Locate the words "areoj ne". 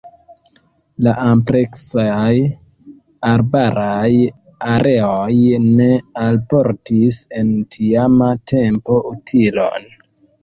4.77-5.89